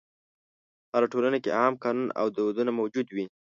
هره 0.93 1.07
ټولنه 1.13 1.37
کې 1.43 1.55
عام 1.59 1.73
قانون 1.83 2.09
او 2.19 2.25
دودونه 2.35 2.71
موجود 2.79 3.07
وي. 3.15 3.25